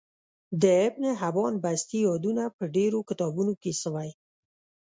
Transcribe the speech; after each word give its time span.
د 0.61 0.63
ابن 0.87 1.03
حبان 1.21 1.53
بستي 1.63 1.99
يادونه 2.07 2.43
په 2.57 2.63
ډیرو 2.75 2.99
کتابونو 3.09 3.53
کی 3.61 3.71
سوی 3.81 4.09